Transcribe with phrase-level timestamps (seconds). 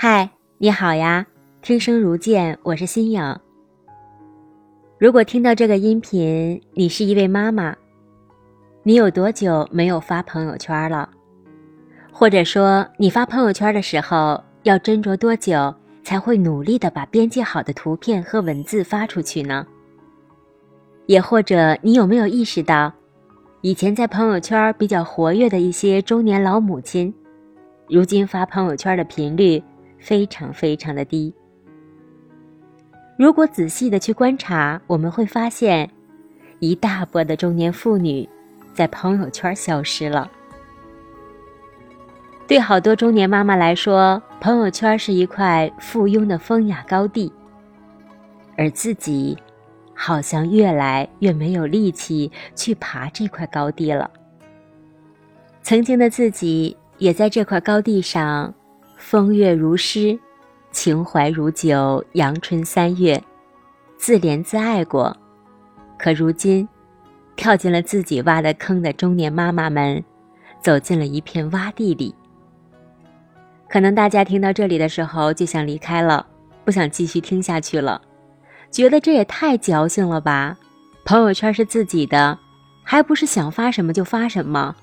[0.00, 1.26] 嗨，你好呀！
[1.60, 3.36] 听声如见，我是新颖。
[4.96, 7.74] 如果听到这个音频，你是一位妈妈，
[8.84, 11.10] 你有多久没有发朋友圈了？
[12.12, 15.74] 或者说，你发朋友圈的时候要斟酌多久
[16.04, 19.66] 才会努力的把编辑好的图片和文字发出去呢？
[21.06, 22.92] 也或者，你有没有意识到，
[23.62, 27.12] 以前在朋友圈比较活跃的一些中年老母亲，
[27.88, 29.60] 如今发朋友圈的频率？
[29.98, 31.34] 非常非常的低。
[33.18, 35.90] 如果仔细的去观察，我们会发现，
[36.60, 38.28] 一大波的中年妇女
[38.72, 40.30] 在朋友圈消失了。
[42.46, 47.30] 对好多中年妈妈来说，朋友圈是一块附庸的风雅高地，
[48.56, 49.36] 而自己
[49.92, 54.10] 好像越来越没有力气去爬这块高地了。
[55.60, 58.54] 曾经的自己也在这块高地上。
[58.98, 60.18] 风月如诗，
[60.72, 63.22] 情怀如酒，阳春三月，
[63.96, 65.16] 自怜自爱过。
[65.96, 66.68] 可如今，
[67.36, 70.02] 跳进了自己挖的坑的中年妈妈们，
[70.60, 72.12] 走进了一片洼地里。
[73.68, 76.26] 可能大家听到这里的时候就想离开了，
[76.64, 78.02] 不想继续听下去了，
[78.70, 80.58] 觉得这也太矫情了吧？
[81.04, 82.36] 朋友圈是自己的，
[82.82, 84.74] 还不是想发什么就发什么？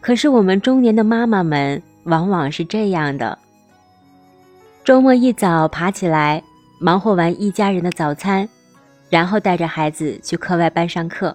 [0.00, 1.80] 可是我们中年的妈妈们。
[2.10, 3.38] 往往是这样的：
[4.84, 6.42] 周末一早爬起来，
[6.80, 8.46] 忙活完一家人的早餐，
[9.08, 11.34] 然后带着孩子去课外班上课。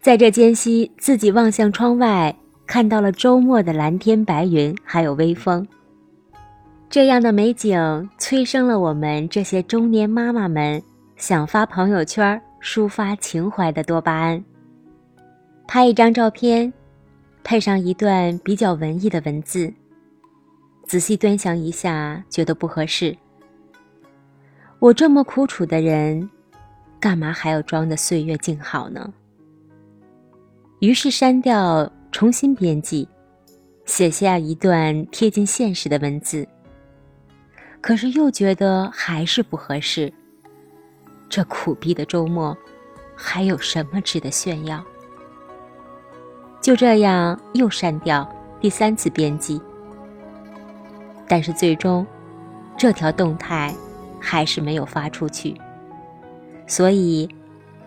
[0.00, 2.32] 在这间隙，自己望向窗外，
[2.68, 5.66] 看到了周末的蓝天白云，还有微风。
[6.88, 10.80] 这样的美景催生了我们这些中年妈妈们
[11.16, 14.42] 想发朋友圈抒发情怀的多巴胺。
[15.66, 16.72] 拍一张照片。
[17.48, 19.72] 配上一段比较文艺的文字，
[20.84, 23.16] 仔细端详一下，觉得不合适。
[24.78, 26.28] 我这么苦楚的人，
[27.00, 29.10] 干嘛还要装的岁月静好呢？
[30.80, 33.08] 于是删掉，重新编辑，
[33.86, 36.46] 写下一段贴近现实的文字。
[37.80, 40.12] 可是又觉得还是不合适。
[41.30, 42.54] 这苦逼的周末，
[43.16, 44.84] 还有什么值得炫耀？
[46.60, 48.28] 就这样又删掉，
[48.60, 49.60] 第三次编辑。
[51.26, 52.06] 但是最终，
[52.76, 53.74] 这条动态
[54.20, 55.54] 还是没有发出去。
[56.66, 57.28] 所以，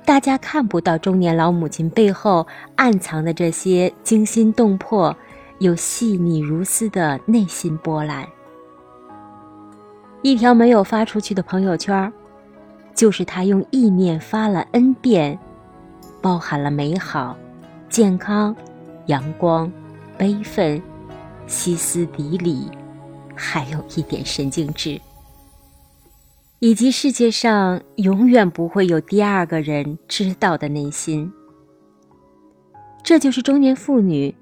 [0.05, 5.15] 大家看不到中年老母亲背后暗藏的这些惊心动魄
[5.59, 8.27] 又细腻如丝的内心波澜。
[10.23, 12.11] 一条没有发出去的朋友圈，
[12.93, 15.37] 就是他用意念发了 N 遍，
[16.21, 17.35] 包含了美好。
[17.91, 18.55] 健康、
[19.07, 19.69] 阳光、
[20.17, 20.81] 悲愤、
[21.45, 22.71] 歇斯底里，
[23.35, 24.97] 还有一点神经质，
[26.59, 31.29] 以及世界上永远不会有第二个人知道的内心。
[33.03, 34.33] 这就是中年妇女、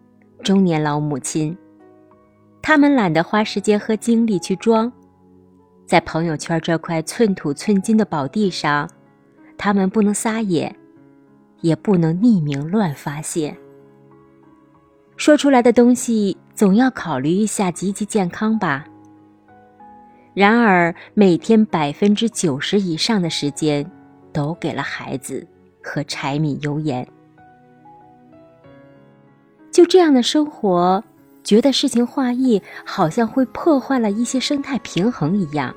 [0.43, 1.57] 中年老母亲，
[2.61, 4.93] 她们懒得花时间和精力去装，
[5.88, 8.88] 在朋友圈这块寸土寸金的宝地上，
[9.57, 10.75] 她们不能撒野。
[11.61, 13.55] 也不能匿名乱发泄。
[15.17, 18.85] 说出来的东西总要考虑一下积极健康吧。
[20.33, 23.85] 然而，每天百分之九十以上的时间，
[24.31, 25.45] 都给了孩子
[25.83, 27.05] 和柴米油盐。
[29.71, 31.03] 就这样的生活，
[31.43, 35.75] 觉得诗情画意，好像会破坏了一些生态平衡一样。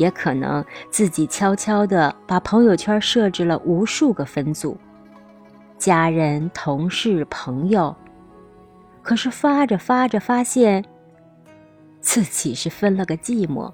[0.00, 4.74] 也可能自己悄悄地把朋友圈设置了无数个分组，
[5.76, 7.94] 家人、同事、朋友，
[9.02, 10.82] 可是发着发着发现，
[12.00, 13.70] 自己是分了个寂寞。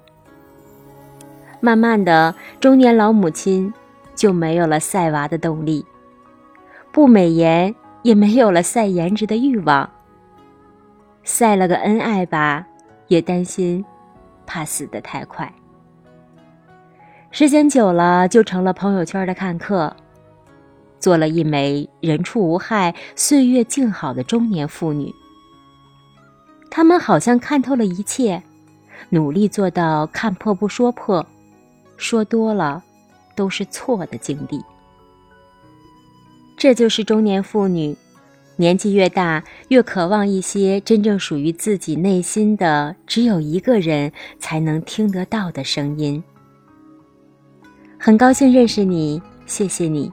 [1.61, 3.73] 慢慢的，中年老母亲
[4.13, 5.85] 就没有了晒娃的动力，
[6.91, 9.89] 不美颜也没有了晒颜值的欲望。
[11.23, 12.67] 晒了个恩爱吧，
[13.07, 13.85] 也担心，
[14.45, 15.49] 怕死得太快。
[17.39, 19.95] 时间久了，就成了朋友圈的看客，
[20.99, 25.13] 做了一枚人畜无害、岁月静好的中年妇女。
[26.71, 28.41] 他们好像看透了一切，
[29.09, 31.23] 努力做到看破不说破，
[31.95, 32.83] 说多了
[33.35, 34.59] 都是错的境地。
[36.57, 37.95] 这就是中年妇女，
[38.55, 46.23] 年纪越大，越渴望一些真正属于自己内心的、只有一个人才能听得到的声音。
[48.07, 50.09] 很高兴认识你，谢谢你。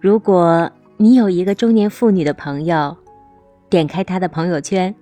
[0.00, 2.96] 如果你有一个中年妇女的朋友，
[3.68, 4.94] 点开她的朋友圈，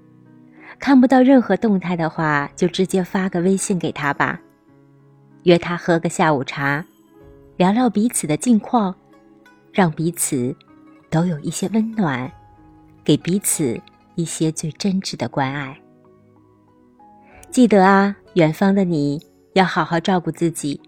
[0.80, 4.40] 看不到任何动态的话，就直接发个微信给她吧，
[5.44, 6.84] 约她喝个下午茶，
[7.56, 8.92] 聊聊彼此的近况，
[9.70, 10.52] 让彼此
[11.08, 12.28] 都有一些温暖，
[13.04, 13.80] 给彼此
[14.16, 15.78] 一些最真挚的关爱。
[17.48, 20.80] 记得啊，远方的你要好好照顾自己。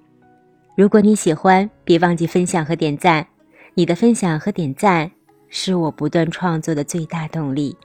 [0.79, 3.27] 如果你喜欢，别忘记分享和点赞。
[3.75, 5.11] 你的分享和点赞
[5.49, 7.77] 是我不断创作的最大动力。